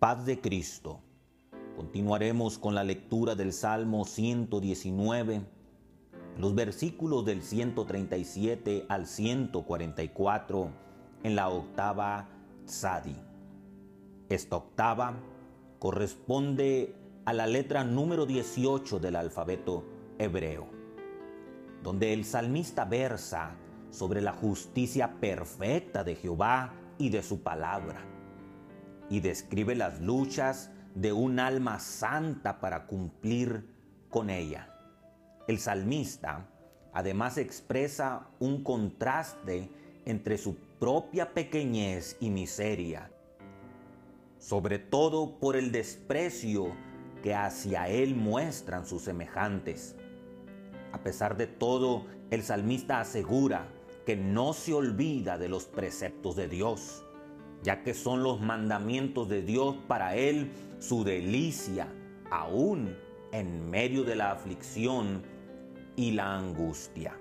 [0.00, 1.02] paz de Cristo.
[1.76, 5.42] Continuaremos con la lectura del Salmo 119,
[6.38, 10.70] los versículos del 137 al 144
[11.22, 12.30] en la octava
[12.64, 13.14] Tzadi.
[14.30, 15.20] Esta octava
[15.78, 16.94] corresponde
[17.26, 19.84] a la letra número 18 del alfabeto
[20.18, 20.66] hebreo,
[21.82, 23.54] donde el salmista versa
[23.90, 28.02] sobre la justicia perfecta de Jehová y de su palabra,
[29.10, 33.68] y describe las luchas de un alma santa para cumplir
[34.08, 34.74] con ella.
[35.46, 36.48] El salmista
[36.92, 39.68] además expresa un contraste
[40.04, 43.10] entre su propia pequeñez y miseria,
[44.38, 46.72] sobre todo por el desprecio
[47.22, 49.96] que hacia él muestran sus semejantes.
[50.92, 53.68] A pesar de todo, el salmista asegura
[54.06, 57.04] que no se olvida de los preceptos de Dios,
[57.62, 61.92] ya que son los mandamientos de Dios para él su delicia,
[62.30, 62.96] aún
[63.32, 65.22] en medio de la aflicción
[65.96, 67.18] y la angustia.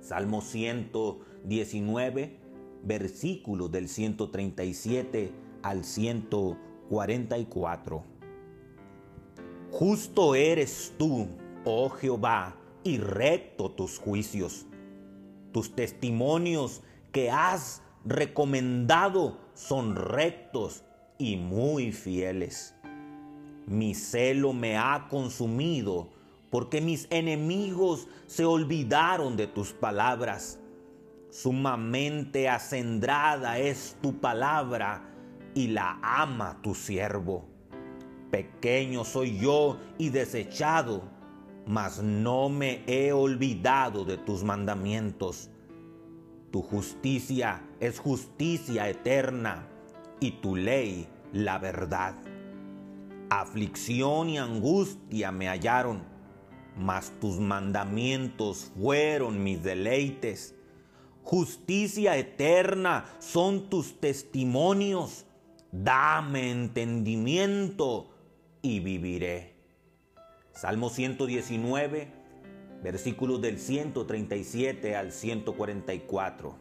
[0.00, 2.38] Salmo 119,
[2.84, 5.32] versículos del 137
[5.62, 8.04] al 144.
[9.72, 11.26] Justo eres tú,
[11.64, 14.66] oh Jehová, y recto tus juicios.
[15.52, 20.84] Tus testimonios que has recomendado son rectos
[21.18, 22.74] y muy fieles.
[23.66, 26.08] Mi celo me ha consumido
[26.50, 30.60] porque mis enemigos se olvidaron de tus palabras.
[31.30, 35.02] Sumamente acendrada es tu palabra
[35.54, 37.44] y la ama tu siervo.
[38.30, 41.02] Pequeño soy yo y desechado,
[41.66, 45.50] mas no me he olvidado de tus mandamientos.
[46.50, 49.66] Tu justicia es justicia eterna
[50.20, 52.14] y tu ley la verdad.
[53.28, 56.02] Aflicción y angustia me hallaron,
[56.76, 60.54] mas tus mandamientos fueron mis deleites.
[61.22, 65.26] Justicia eterna son tus testimonios.
[65.72, 68.10] Dame entendimiento
[68.62, 69.56] y viviré.
[70.52, 72.25] Salmo 119,
[72.86, 76.54] versículos del 137 al 144.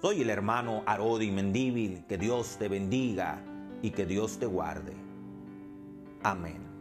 [0.00, 3.42] Soy el hermano Arodi Mendíbil, que Dios te bendiga
[3.82, 4.92] y que Dios te guarde.
[6.22, 6.75] Amén.